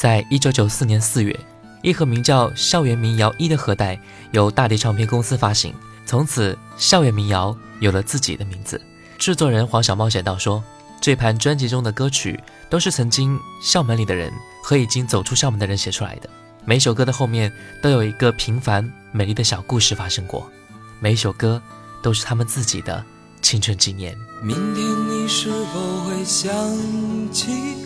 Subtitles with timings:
[0.00, 1.38] 在一九九四年四月，
[1.82, 4.00] 一盒名叫《校园民谣一》的盒带
[4.30, 5.74] 由大地唱片公司发行，
[6.06, 8.80] 从此校园民谣有了自己的名字。
[9.18, 10.64] 制作人黄小猫写道说
[11.02, 12.40] ：“这盘专辑中的歌曲
[12.70, 14.32] 都是曾经校门里的人
[14.64, 16.30] 和已经走出校门的人写出来的。
[16.64, 20.50] 每首歌的后面都有一个平凡美丽的小故事发生过，
[20.98, 21.60] 每首歌
[22.02, 23.04] 都是他们自己的
[23.42, 26.50] 青春纪念。”明天你是否会想
[27.30, 27.76] 起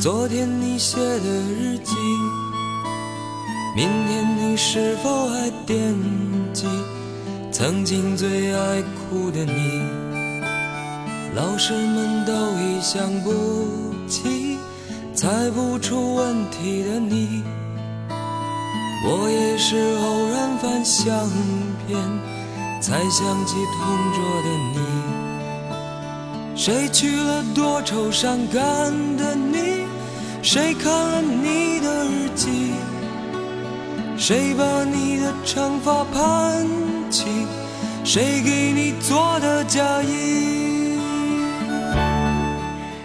[0.00, 1.94] 昨天你写的日记？
[3.76, 5.94] 明天你是否还惦
[6.54, 6.66] 记
[7.52, 9.82] 曾经最爱哭的你？
[11.36, 13.30] 老师们都已想不
[14.08, 14.56] 起，
[15.14, 17.42] 猜不出问题的你。
[19.04, 21.28] 我也是偶然翻相
[21.86, 22.00] 片，
[22.80, 24.80] 才想起同桌的你。
[26.56, 28.64] 谁娶了多愁善感
[29.18, 29.89] 的你？
[30.42, 32.72] 谁看了你的日记？
[34.16, 36.66] 谁把你的长发盘
[37.10, 37.26] 起？
[38.04, 40.98] 谁给你做的嫁衣？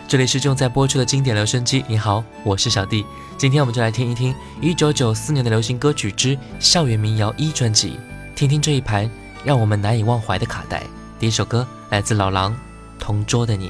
[0.07, 1.83] 这里是正在播出的经典留声机。
[1.89, 3.05] 你好，我是小弟。
[3.37, 7.99] 今天我们就来听一听一九九四年的流行歌曲之《校园民谣一》专辑，
[8.33, 9.11] 听听这一盘
[9.43, 10.81] 让我们难以忘怀的卡带。
[11.19, 12.53] 第一首歌来自老狼，
[12.97, 13.69] 《同桌的你》。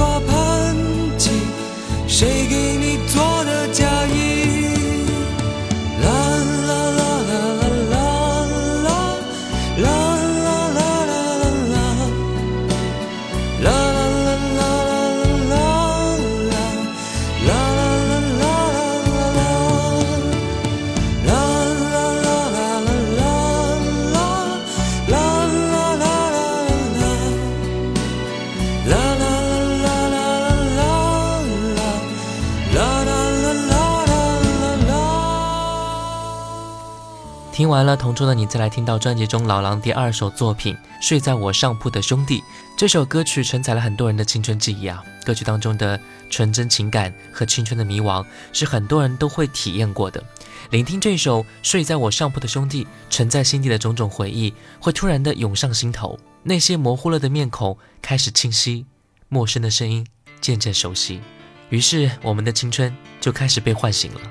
[37.71, 42.39] 完了同桌的你，再来听到专辑中老狼第二首作品《睡在我上铺的兄弟》。
[42.77, 45.01] 这首歌曲承载了很多人的青春记忆啊！
[45.23, 45.97] 歌曲当中的
[46.29, 50.21] 纯真情感和青春的迷惘，是很多人都会体验过的。
[50.69, 56.19] 聆听这首《睡在我上铺的兄弟》，沉在心底的种种回忆，会突然的涌上心头。
[56.43, 58.85] 那些模糊了的面孔开始清晰，
[59.29, 60.05] 陌生的声音
[60.41, 61.21] 渐渐熟悉，
[61.69, 64.21] 于是我们的青春就开始被唤醒了。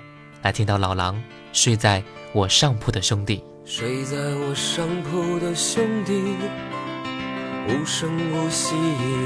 [0.42, 1.18] 来听到老狼
[1.54, 2.04] 睡在。
[2.32, 6.12] 我上铺的兄弟，睡在我上铺的兄弟，
[7.66, 8.76] 无声无息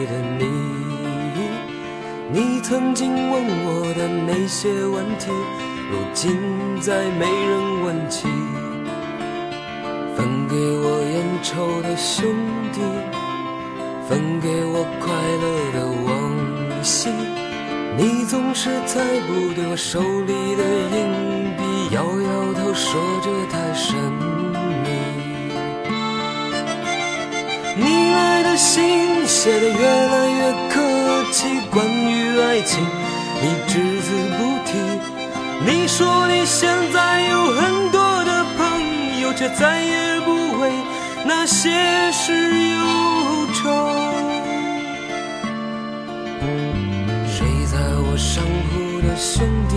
[0.06, 0.46] 的你，
[2.32, 5.30] 你曾经问我的那些问题，
[5.90, 6.34] 如今
[6.80, 8.26] 再没人问起。
[10.16, 12.24] 分给我烟抽的兄
[12.72, 12.80] 弟，
[14.08, 15.12] 分给我快
[15.42, 17.10] 乐的往昔，
[17.98, 20.64] 你总是猜不对我手里的
[20.96, 21.33] 硬
[21.94, 22.74] 摇，摇头。
[22.74, 23.94] 说着太神
[24.82, 24.90] 秘，
[27.76, 30.74] 你来的信写的越来越客
[31.30, 32.84] 气，关于爱情
[33.40, 34.76] 你只字不提。
[35.64, 40.72] 你说你现在有很多的朋友，却再也不为
[41.24, 41.70] 那些
[42.10, 42.32] 事
[42.70, 43.70] 忧愁。
[47.28, 49.76] 睡在我上铺的兄弟。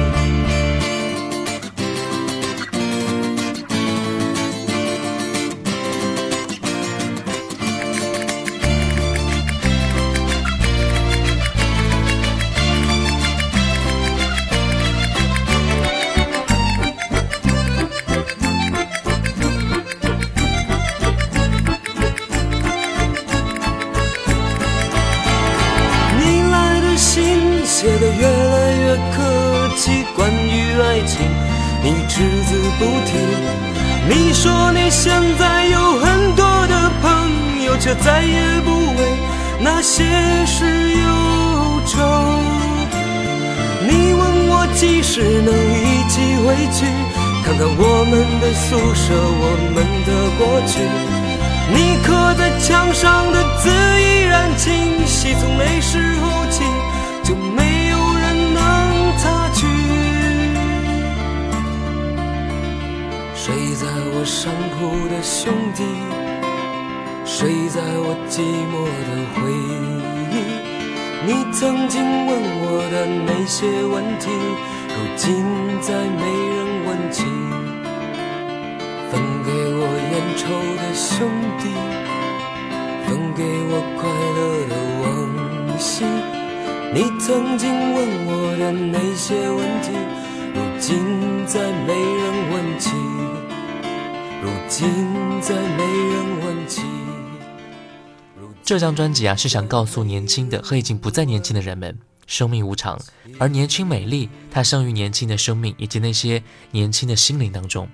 [48.71, 50.09] 宿舍，我们的
[50.39, 50.79] 过去。
[51.75, 53.67] 你刻在墙上的字
[53.99, 56.63] 依然清晰，从那时候起
[57.21, 59.67] 就没有人能擦去。
[63.35, 65.83] 睡在我上铺的兄弟，
[67.25, 68.39] 睡在我寂
[68.71, 70.31] 寞的回忆。
[71.27, 74.31] 你曾经问我的那些问题，
[74.87, 75.43] 如今
[75.81, 76.23] 再没
[76.55, 76.70] 人
[80.41, 81.29] 烟抽的兄
[81.59, 81.69] 弟，
[83.05, 86.03] 分给我快乐的往昔。
[86.93, 89.91] 你曾经问我的那些问题，
[90.55, 92.89] 如今再没人问起。
[94.41, 94.89] 如今
[95.41, 96.81] 再没人问起。
[98.63, 101.95] 这张专辑啊，是想告诉年轻的和已经不再年轻的人们，
[102.25, 102.99] 生命无常，
[103.37, 106.41] 而年轻美丽，它生于年轻的生命以及那些
[106.71, 107.87] 年轻的心灵当中。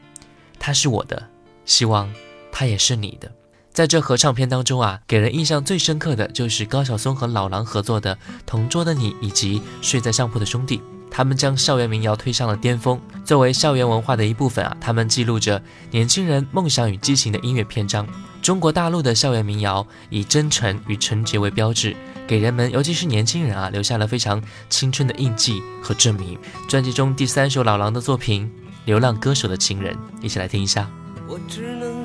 [0.59, 1.27] 它是我的，
[1.65, 2.09] 希望
[2.59, 3.31] 它也是你的。
[3.71, 8.15] 在这合唱片当中啊，给人印象最深刻的就是高晓松和老狼合作的
[8.47, 10.79] 《同桌的你》以及《睡在上铺的兄弟》。
[11.11, 12.99] 他们将校园民谣推上了巅峰。
[13.23, 15.61] 作为校园文化的一部分啊，他们记录着
[15.91, 18.07] 年轻人梦想与激情的音乐篇章。
[18.41, 21.95] 中国大陆的校园民谣以真诚与纯洁为标志，
[22.25, 26.35] 给人们，尤其是年轻人啊，留下了非常青春的印记和证明。
[26.67, 28.45] 专辑中第三首老狼的作品
[28.85, 29.93] 《流浪歌手的情人》，
[30.23, 30.89] 一起来听一下。
[31.27, 31.96] 我只能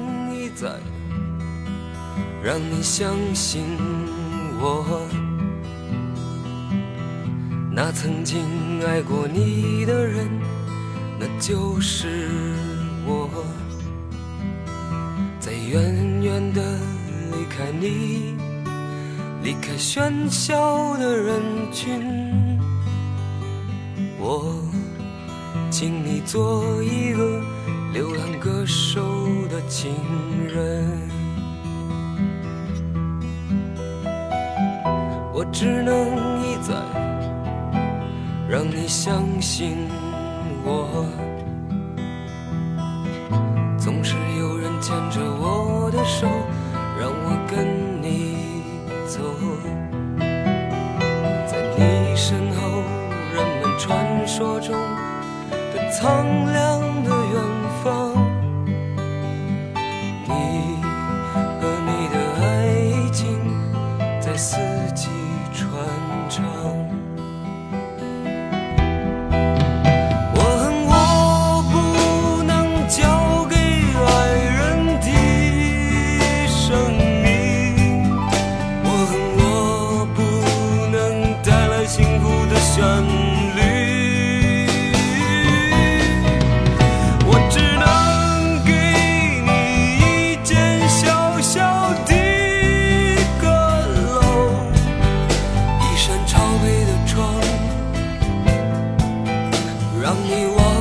[0.62, 0.78] 在
[2.40, 3.64] 让你相信
[4.60, 5.08] 我。
[7.68, 8.44] 那曾经
[8.86, 10.28] 爱过你的人，
[11.18, 12.28] 那就是
[13.04, 13.28] 我。
[15.40, 16.62] 在远远的
[17.32, 18.36] 离开你，
[19.42, 21.42] 离开喧嚣的人
[21.72, 21.98] 群，
[24.20, 24.62] 我
[25.72, 27.42] 请你做一个
[27.92, 29.00] 流浪歌手
[29.48, 29.94] 的情
[30.48, 30.88] 人。
[35.34, 37.02] 我只能一再。
[38.52, 39.88] 让你相信
[40.62, 41.06] 我，
[100.14, 100.71] 你我。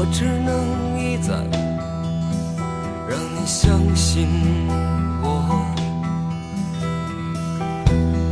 [0.00, 1.34] 我只能一再
[3.06, 4.26] 让你相信
[5.22, 5.62] 我。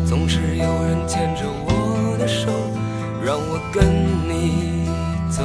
[0.06, 2.50] 总是有人牵着我的手，
[3.22, 3.84] 让我跟
[4.26, 4.88] 你
[5.28, 5.42] 走。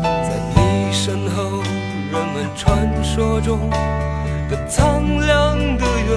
[0.00, 1.62] 在你身后，
[2.10, 3.70] 人们传说中
[4.50, 6.10] 的苍凉的远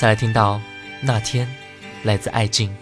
[0.00, 0.58] 再来听到
[1.02, 1.46] 那天，
[2.04, 2.74] 来自爱静。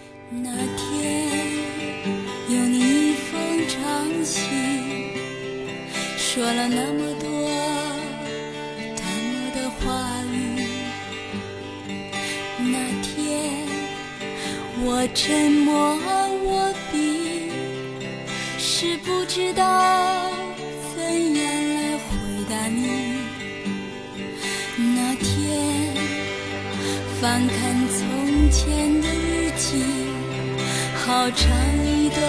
[31.19, 31.51] 好长
[31.85, 32.23] 一段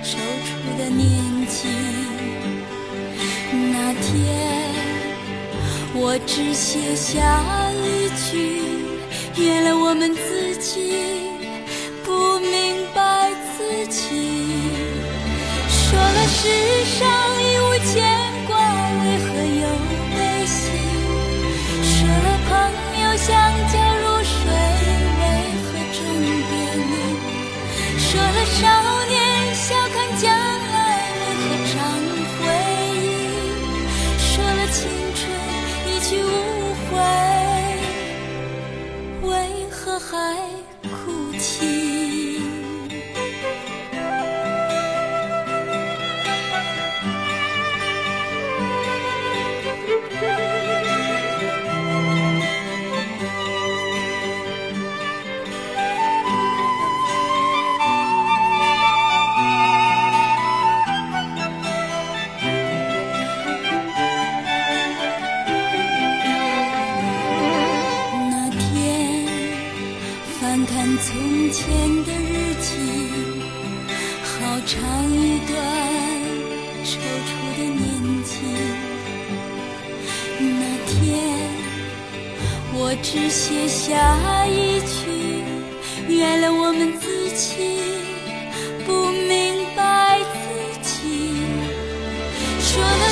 [0.00, 1.66] 踌躇的年纪。
[3.72, 4.72] 那天，
[5.92, 7.42] 我只写下
[7.72, 8.62] 一句：
[9.34, 10.14] 原来我们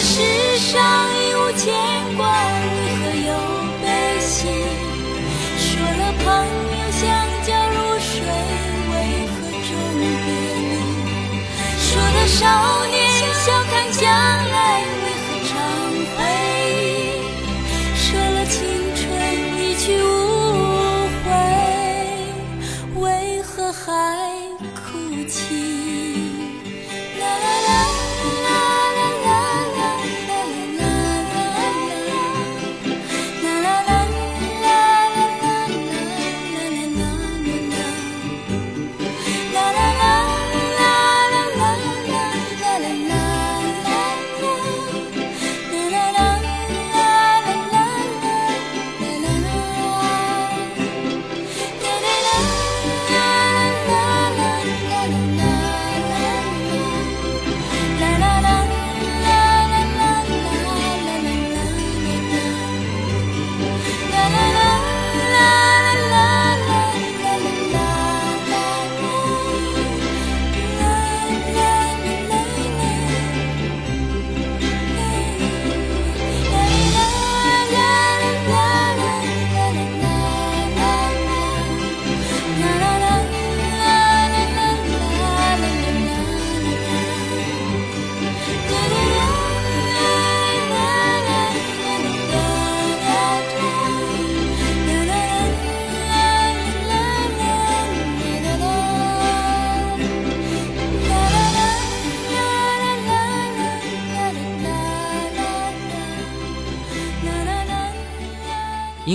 [0.07, 0.13] 世
[0.59, 0.75] 上
[1.17, 1.73] 已无牵
[2.17, 3.33] 挂，为何有
[3.83, 3.85] 悲
[4.21, 4.37] 喜？
[5.59, 6.25] 说了朋
[6.77, 7.03] 友相
[7.43, 8.13] 交如水，
[8.93, 8.95] 为
[9.33, 9.35] 何
[9.67, 9.71] 终
[10.25, 10.29] 别
[10.69, 10.73] 离？
[11.81, 12.41] 说了少
[12.87, 12.95] 年
[13.45, 14.03] 笑看将
[14.51, 14.54] 来。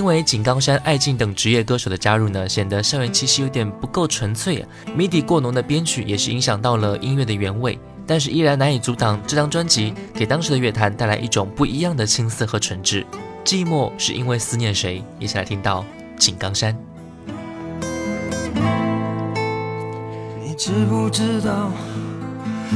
[0.09, 4.65] 为井冈山、爱静等职业歌手的加入呢，显得校园气息有点不够纯粹。
[4.95, 13.05] 谜底过浓的编曲也是影响到了音乐的原味，但是依然难以阻挡这张专辑给当时的乐坛带来一种不一样的青涩和纯质。
[13.45, 15.03] 寂寞是因为思念谁？
[15.19, 15.85] 一起来听到
[16.17, 16.75] 井冈山。
[20.43, 21.71] 你知不知道，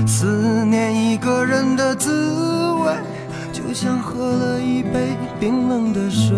[0.05, 2.93] 思念一个人的滋味，
[3.51, 6.37] 就像喝了一杯冰冷的水。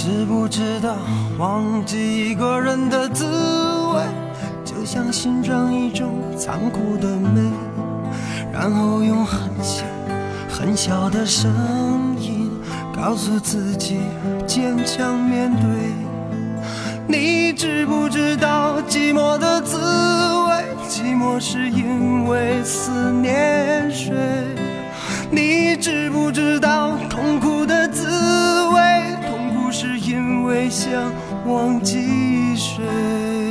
[0.00, 0.94] 你知不知道，
[1.38, 3.24] 忘记一个人的滋
[3.92, 4.00] 味，
[4.64, 7.40] 就像欣赏一种残酷的美，
[8.52, 9.84] 然后用很小
[10.48, 11.50] 很小的声
[12.16, 12.48] 音
[12.94, 13.98] 告诉自己
[14.46, 15.66] 坚强面对。
[17.08, 20.64] 你知不知道寂寞的滋味？
[20.88, 24.14] 寂寞是因为思念谁？
[25.28, 28.06] 你知不知道痛苦的滋
[28.68, 29.07] 味？
[30.48, 31.12] 是因为想
[31.44, 33.47] 忘记谁。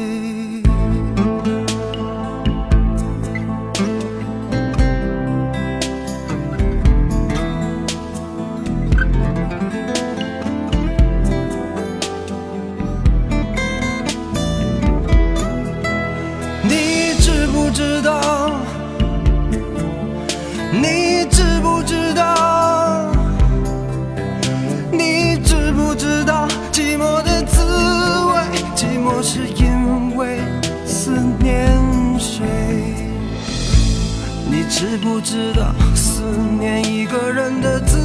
[34.78, 36.22] 知不知道思
[36.60, 37.98] 念一个人的滋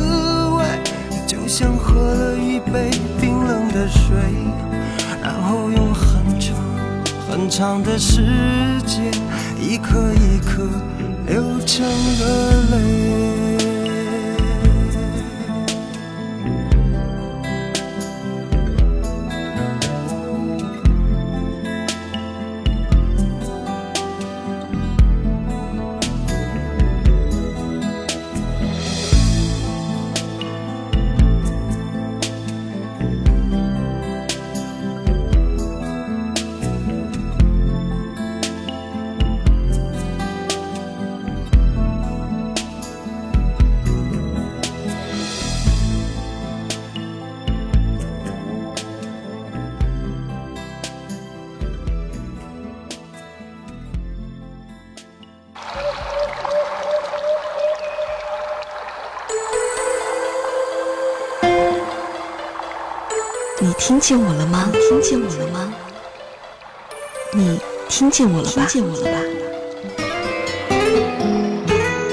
[0.56, 0.64] 味，
[1.26, 4.16] 就像喝了一杯冰冷的水，
[5.22, 6.56] 然后用很长
[7.28, 8.22] 很长的时
[8.86, 9.12] 间，
[9.60, 10.66] 一颗一颗
[11.26, 13.61] 流成了泪。
[64.02, 64.68] 见我了吗？
[64.72, 65.72] 听见我了吗？
[67.32, 68.66] 你听见我了吧？
[68.68, 69.18] 听见我了吧？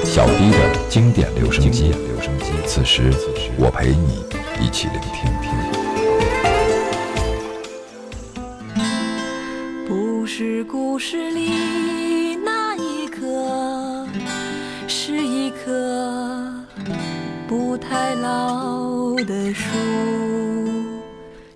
[0.05, 1.91] 小迪的经典留声机，
[2.67, 3.11] 此时
[3.57, 4.23] 我陪你
[4.63, 5.27] 一起聆听。
[9.87, 14.05] 不是故事里那一棵，
[14.87, 16.53] 是一棵
[17.47, 19.65] 不太老的树。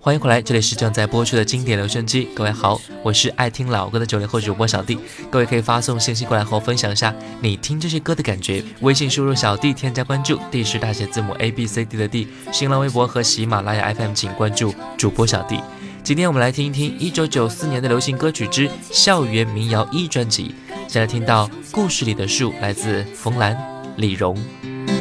[0.04, 2.28] 欢迎回来，这里是正在播出的经典留声机。
[2.34, 4.98] 各位好，我是爱听老歌的九零后主播小弟。
[5.30, 8.62] 各位可以发送信息过来和我分享一下你听这些歌的感觉。
[8.82, 12.28] 微信输入小弟添加关注，D 是大写字母 A B C D 的 D。
[12.52, 15.58] 新浪微博和喜马拉雅 FM 请关注主播小弟。
[16.02, 20.54] 今天我们来听一听一九九四年的流行歌曲之校园民谣一专辑。
[20.86, 23.56] 现在听到故事里的树，来自冯兰、
[23.96, 24.36] 李荣。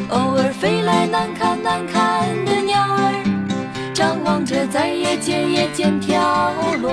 [0.07, 1.52] 偶尔飞来难看
[5.17, 6.91] 间夜间飘落。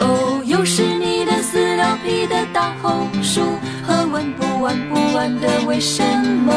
[0.00, 3.40] 哦，又是你的撕了皮的大红书，
[3.86, 6.02] 和问不完不完的为什
[6.44, 6.52] 么。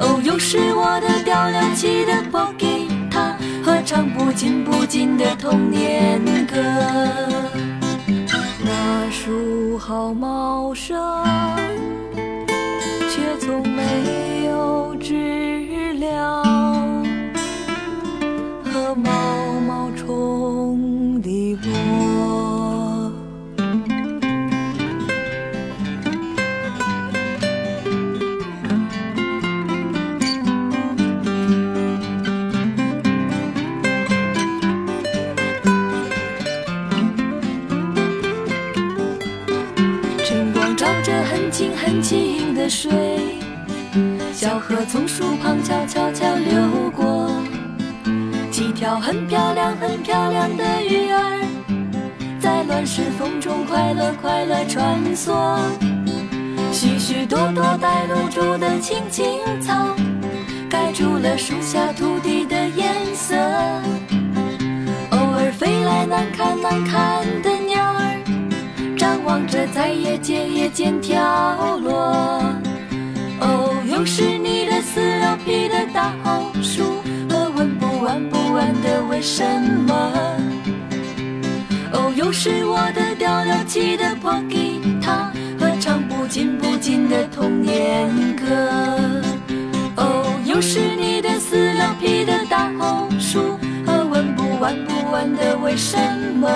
[0.00, 6.56] 哦，又是我的掉了漆的破吉他，和唱不尽不尽的童年歌。
[8.64, 10.96] 那树好茂盛，
[13.10, 13.81] 却从没
[41.52, 42.90] 很轻很轻的水，
[44.32, 47.30] 小河从树旁悄悄悄流过，
[48.50, 51.44] 几条很漂亮很漂亮的鱼儿，
[52.40, 55.58] 在乱石缝中快乐快乐穿梭。
[56.72, 59.94] 许许多多带露珠的青青草，
[60.70, 63.36] 盖住了树下土地的颜色。
[65.10, 67.50] 偶尔飞来难看难看的，
[69.52, 71.92] 着在夜间夜间跳落。
[73.38, 79.44] 哦，又是你的撕了皮的大红书，和问不完不完的为什
[79.86, 79.94] 么？
[81.92, 85.70] 哦，又是我的掉了漆的破吉他和。
[85.82, 88.46] 唱不尽不尽的童年歌，
[89.96, 95.98] 哦，又是你的撕了皮的大红书和问不完不完的为什
[96.38, 96.48] 么，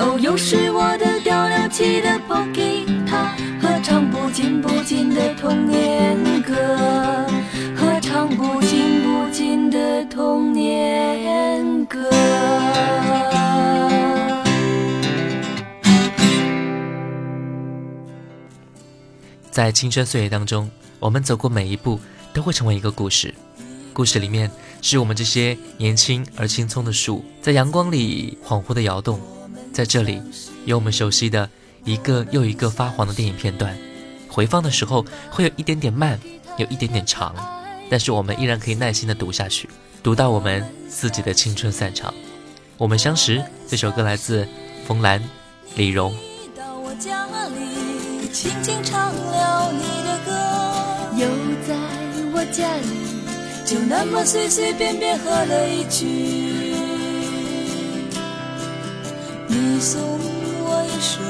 [0.00, 6.54] 哦，又是我的掉了漆的破吉他和唱不尽不尽的童年歌，
[7.76, 12.10] 和唱不尽不尽的童年歌。
[19.50, 22.00] 在青春岁月当中，我们走过每一步
[22.32, 23.34] 都会成为一个故事。
[23.92, 29.20] 故事里面是我们这些年轻而青葱的树，在阳光里恍惚的摇动。
[29.72, 30.20] 在这里，
[30.64, 31.48] 有我们熟悉的
[31.84, 33.76] 一个又一个发黄的电影片段，
[34.28, 36.18] 回放的时候会有一点点慢，
[36.56, 37.34] 有一点点长，
[37.88, 39.68] 但是我们依然可以耐心的读下去，
[40.02, 42.12] 读到我们自己的青春散场。
[42.76, 44.46] 我们相识这首歌来自
[44.86, 45.22] 冯兰、
[45.76, 46.14] 李荣。
[48.32, 50.32] 轻轻唱了你的歌，
[51.16, 51.26] 又
[51.66, 51.74] 在
[52.32, 52.86] 我家里，
[53.66, 56.69] 就那么随随便便喝了一曲。
[59.52, 61.20] 你送我一首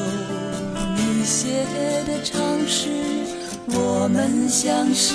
[0.94, 1.64] 你写
[2.06, 2.90] 的长诗，
[3.68, 5.14] 我们相识，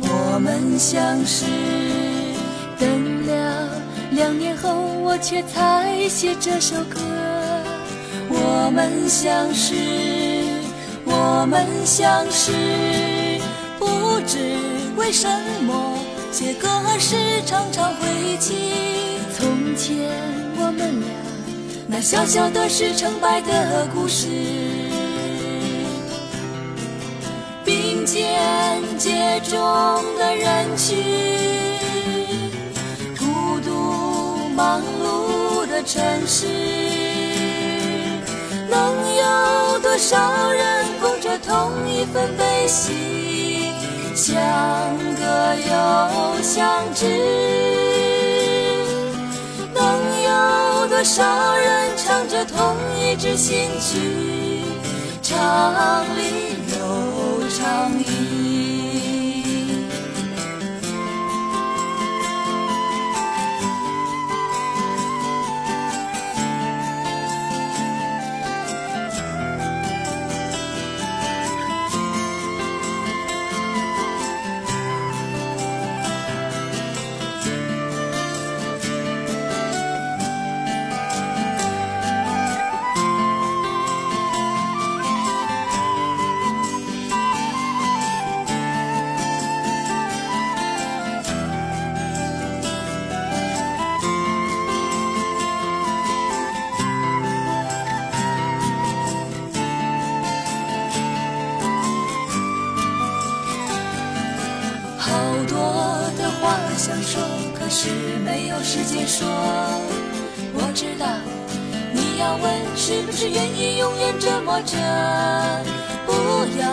[0.00, 1.44] 我们相识。
[2.78, 3.68] 等了
[4.12, 4.72] 两年后，
[5.04, 6.98] 我却才写这首歌，
[8.30, 9.74] 我们相识。
[11.04, 12.52] 我们相识，
[13.78, 13.86] 不
[14.26, 14.38] 知
[14.96, 15.28] 为什
[15.66, 15.98] 么，
[16.32, 18.54] 写歌时常常会起
[19.36, 20.08] 从前
[20.58, 21.10] 我们俩
[21.88, 24.26] 那小小的是成败的故事。
[27.64, 29.58] 并肩街中
[30.18, 30.96] 的人群，
[33.18, 36.46] 孤独忙碌的城市。
[38.68, 43.72] 能有多少人共着同一份悲喜，
[44.14, 44.36] 相
[45.16, 47.75] 隔又相知？
[50.96, 54.62] 多少人唱着同一支新曲，
[55.22, 55.36] 唱
[56.16, 58.35] 里又唱离？
[106.86, 107.20] 想说，
[107.52, 107.88] 可是
[108.24, 109.26] 没有时间说。
[110.54, 111.04] 我知道
[111.92, 114.76] 你要问是不是愿意永远折磨着。
[116.06, 116.12] 不
[116.60, 116.70] 要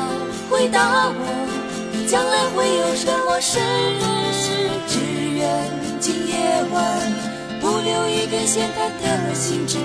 [0.51, 3.57] 回答我，将来会有什么事？
[4.87, 4.99] 只
[5.33, 5.49] 愿
[5.99, 7.11] 今夜晚
[7.59, 9.79] 不留一点闲谈的兴致。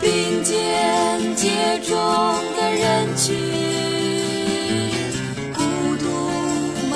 [0.00, 1.94] 并肩街中
[2.56, 3.97] 的人群。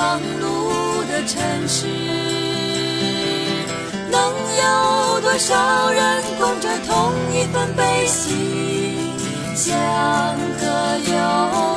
[0.03, 1.87] 忙碌的城市，
[4.11, 4.21] 能
[4.57, 9.13] 有多少人共着同一份悲喜，
[9.55, 9.71] 相
[10.61, 10.67] 隔
[11.07, 11.15] 又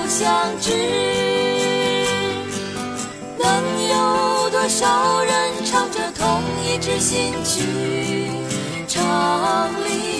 [0.08, 0.72] 相知？
[3.38, 3.46] 能
[3.90, 8.32] 有多少人唱着同一支新曲，
[8.88, 10.15] 唱离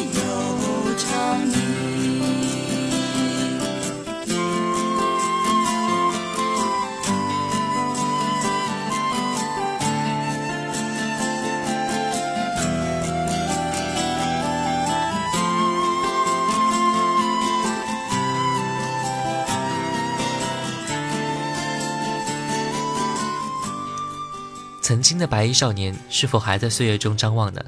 [24.86, 27.60] 曾经的白衣少年是否还在岁月中张望呢？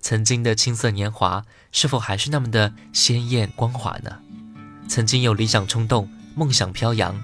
[0.00, 4.20] 曾经的青涩年华是否还是那么的鲜艳光滑呢？
[4.86, 7.16] 曾经有理想冲动，梦想飘扬；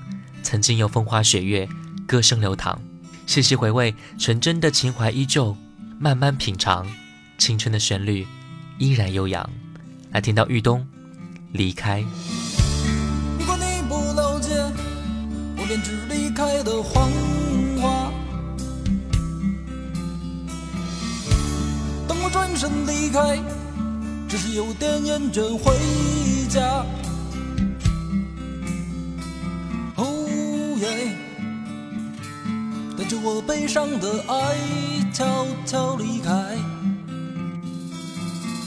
[0.43, 1.69] 曾经有风花雪月，
[2.05, 2.83] 歌声流淌。
[3.29, 5.55] 细细回味，纯真的情怀依旧；
[6.01, 6.85] 慢慢品尝，
[7.39, 8.27] 青春的旋律
[8.77, 9.49] 依然悠扬。
[10.11, 10.85] 来听到玉东
[11.53, 12.05] 离开。
[22.59, 23.39] 身离开，
[24.29, 25.73] 只是有点厌倦回
[26.49, 26.85] 家。
[29.95, 30.27] 哦
[30.81, 31.13] 耶，
[32.97, 34.57] 带着我悲伤的爱
[35.13, 36.33] 悄悄离开。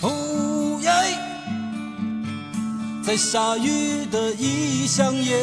[0.03, 0.89] 哦耶，
[3.03, 5.37] 在下雨的异乡夜，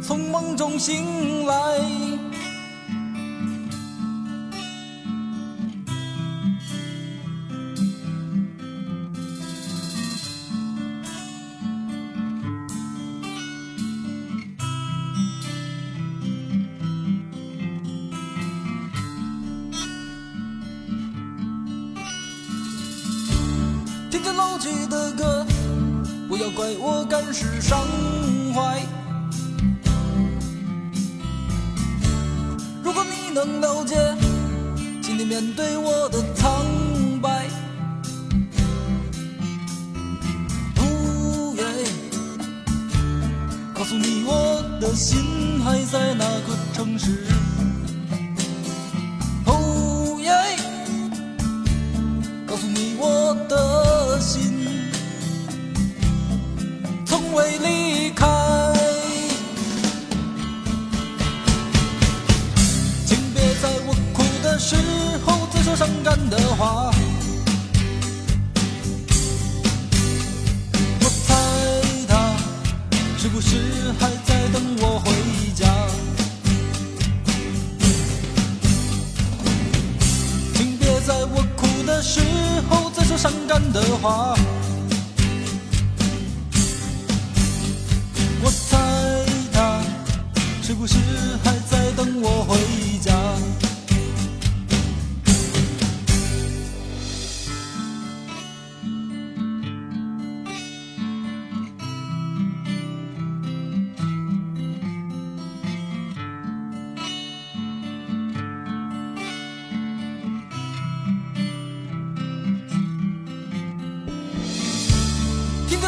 [0.00, 1.80] 从梦中醒来。
[27.32, 28.21] 世上。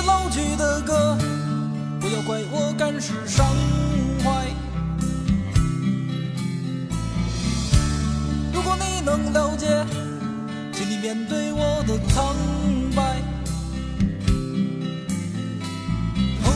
[0.06, 1.16] 老去的歌，
[2.00, 3.46] 不要怪我感时伤
[4.22, 4.46] 怀。
[8.52, 9.84] 如果你能了解，
[10.72, 12.34] 请你面对我的苍
[12.94, 13.22] 白。
[16.44, 16.46] 哦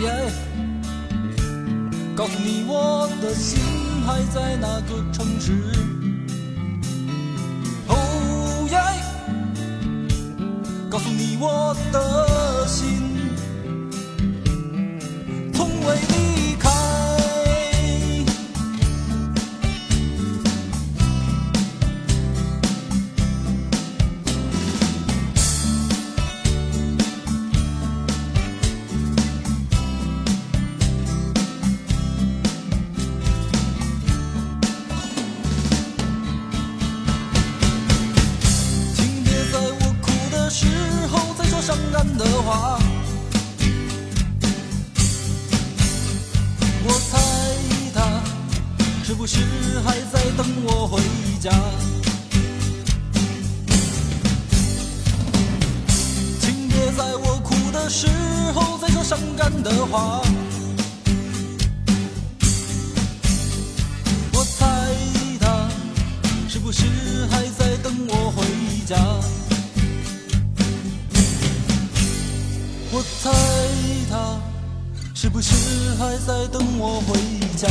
[0.00, 0.32] 耶，
[2.14, 3.58] 告诉你我的心
[4.06, 5.52] 还在那个城市。
[7.88, 8.78] 哦耶。
[10.90, 12.27] 告诉你我的
[12.68, 12.97] 心
[59.62, 60.20] 的话。
[64.32, 64.66] 我猜
[65.40, 65.68] 他
[66.48, 66.84] 是不是
[67.30, 68.44] 还在等我回
[68.86, 68.96] 家？
[72.90, 73.30] 我猜
[74.10, 74.40] 他
[75.14, 75.54] 是不是
[75.98, 77.18] 还在等我回
[77.56, 77.68] 家？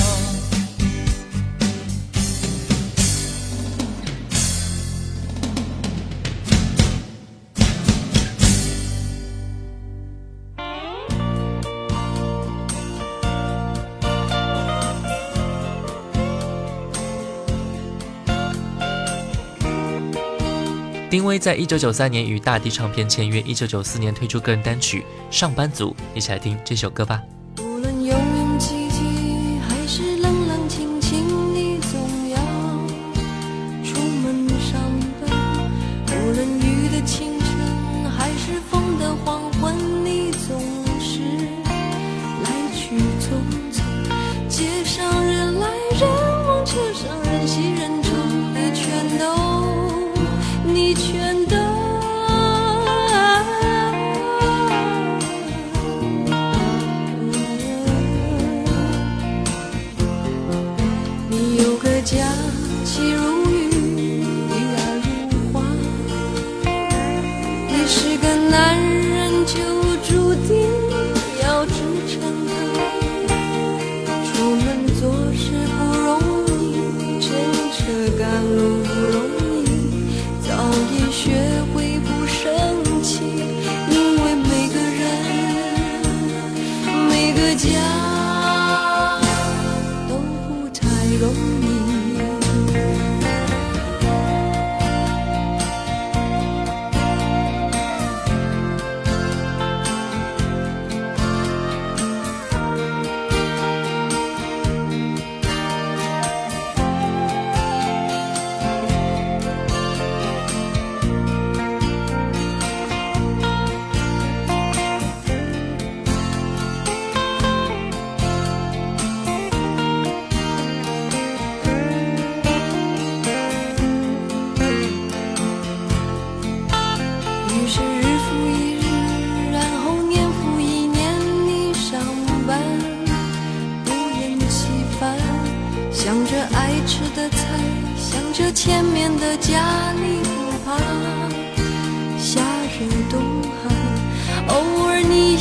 [21.27, 27.21] 威在一九九三年与大地唱片签约，一九九四年推出个人单曲《上班族》，一起来听这首歌吧。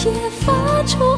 [0.04, 1.16] 也发愁，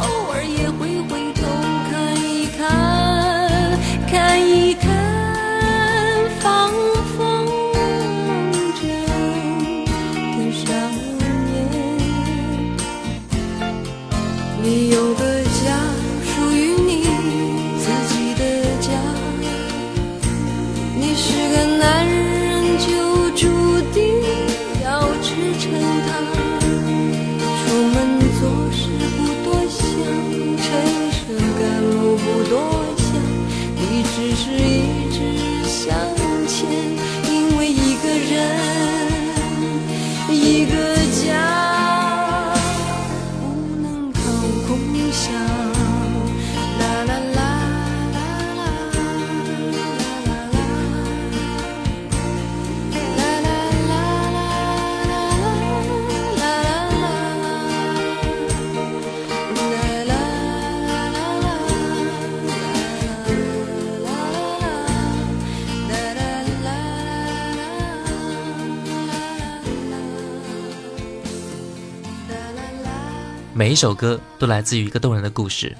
[73.68, 75.76] 每一首歌都来自于一个动人的故事，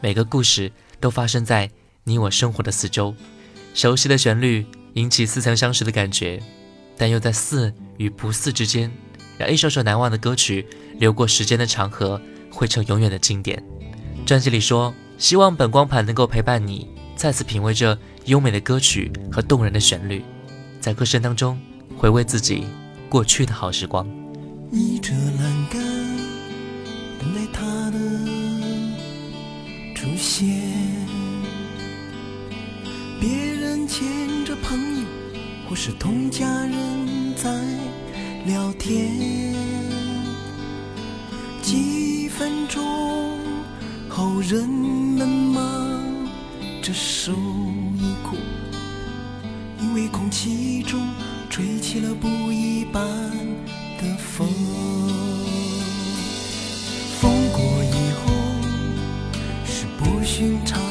[0.00, 1.70] 每个故事都发生在
[2.02, 3.14] 你我生活的四周。
[3.74, 6.42] 熟悉的旋律引起似曾相识的感觉，
[6.96, 8.90] 但又在似与不似之间，
[9.38, 10.66] 让一首首难忘的歌曲
[10.98, 12.20] 流过时间的长河，
[12.50, 13.62] 汇成永远的经典。
[14.26, 20.24] 专辑里说，希望本光盘能够陪伴你，再次品味这优美的歌曲和动人的旋律，
[20.80, 21.56] 在歌声当中
[21.96, 22.64] 回味自己
[23.08, 24.04] 过去的好时光。
[24.72, 25.14] 倚着
[35.80, 37.48] 是同家人在
[38.46, 39.14] 聊天。
[41.62, 42.82] 几分钟
[44.08, 46.02] 后，人们忙
[46.82, 47.32] 着收
[47.96, 48.36] 衣裤，
[49.80, 51.00] 因为空气中
[51.48, 53.00] 吹起了不一般
[54.00, 54.48] 的风。
[57.20, 58.32] 风过以后
[59.64, 60.82] 是不寻常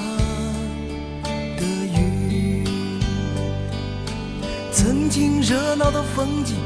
[5.50, 6.58] 热闹的风景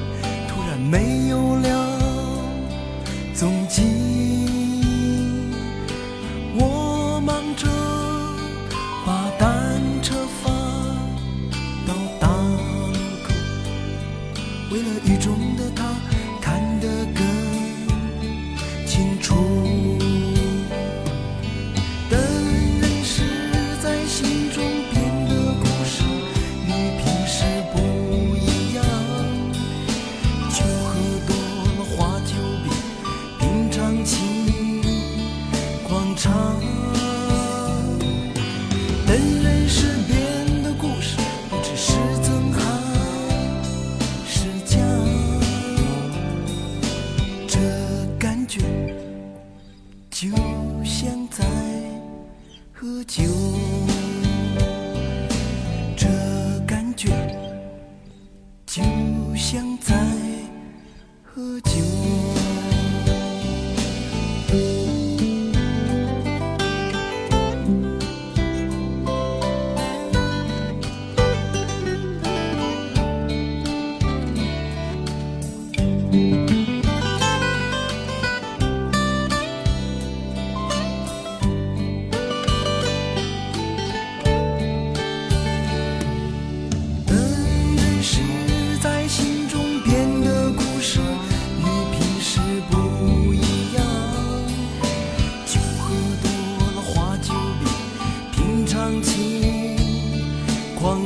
[0.48, 2.00] 突然没有了
[3.36, 4.21] 踪迹。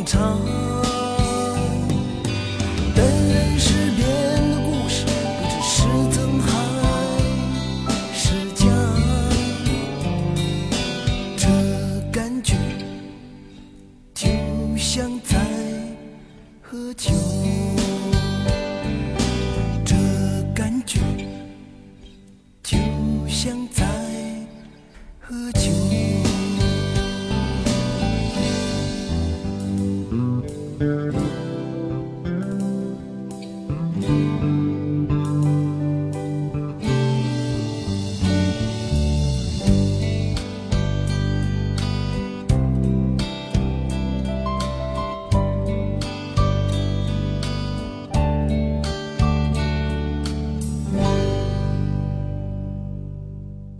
[0.05, 0.64] 长。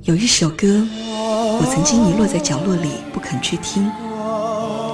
[0.06, 0.68] 有一首歌，
[1.18, 3.92] 我曾经遗落在角落里不肯去听，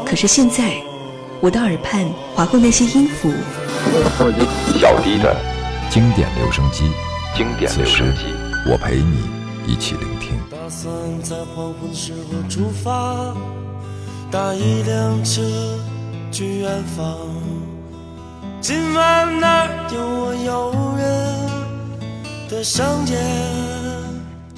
[0.05, 0.81] 可是现在，
[1.41, 3.29] 我的耳畔划过那些音符，
[4.79, 5.35] 小迪的
[5.89, 6.89] 经典留声机，
[7.35, 8.23] 经典留声机，
[8.65, 9.27] 我陪你
[9.67, 10.31] 一起聆听。
[10.49, 10.89] 打算
[11.21, 13.35] 在黄昏时候出发，
[14.31, 15.41] 搭一辆车
[16.31, 17.17] 去远方。
[18.61, 23.19] 今晚那儿有我诱人的商店。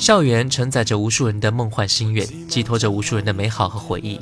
[0.04, 4.20] 校园承载着无数人的梦幻心愿，寄托着无数人的美好和回忆。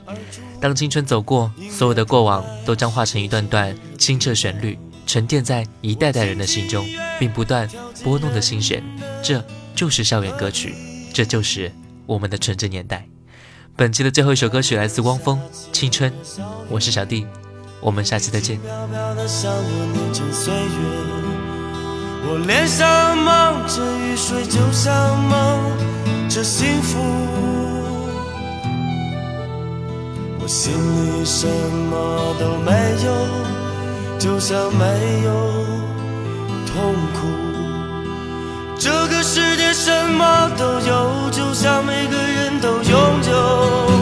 [0.60, 4.78] 当青春走过，所有的过往都将化成一段段清澈旋律，
[5.08, 6.86] 沉淀在一代代人的心中，
[7.18, 7.68] 并不断
[8.04, 8.84] 拨弄着心弦。
[9.24, 10.76] 这就是校园歌曲，
[11.12, 11.72] 这就是
[12.06, 13.08] 我们的纯真年代。
[13.76, 15.40] 本期的最后一首歌曲来自汪峰，
[15.72, 16.12] 《青春》。
[16.70, 17.26] 我是小弟，
[17.80, 18.60] 我们下期再见。
[22.28, 22.38] 我年轻岁月。
[22.38, 25.30] 我脸上蒙着雨水，就像蒙
[26.30, 27.00] 着幸福。
[30.40, 32.72] 我心里什么都没
[33.06, 33.08] 有，
[34.20, 34.86] 就像没
[35.24, 35.30] 有
[36.68, 37.28] 痛苦。
[38.80, 43.00] 这个世界什么都有，就像每个人都拥
[43.30, 44.01] 有。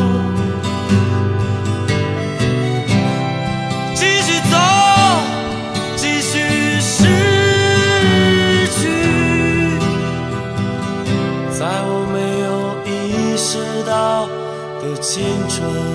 [15.12, 15.89] 青春。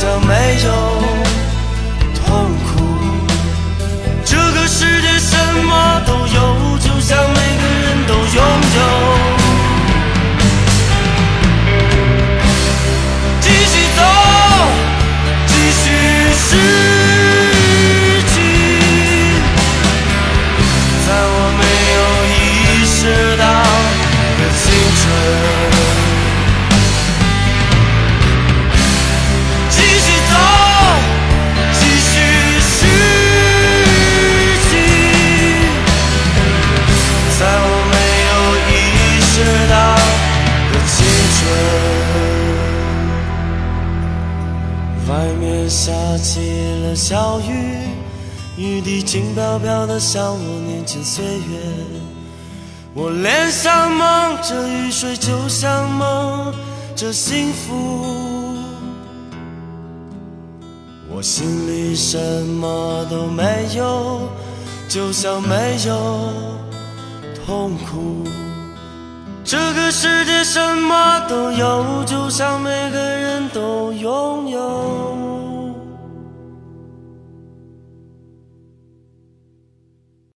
[0.00, 0.34] 就没
[0.64, 1.29] 有
[47.10, 47.88] 小雨，
[48.56, 51.58] 雨滴轻飘飘的，像我年轻岁月。
[52.94, 56.54] 我脸上蒙着雨水，就像蒙
[56.94, 58.46] 着幸福。
[61.12, 64.20] 我心里什么都没有，
[64.88, 66.30] 就像没有
[67.44, 68.22] 痛苦。
[69.42, 75.29] 这个世界什么都有，就像每个人都拥有。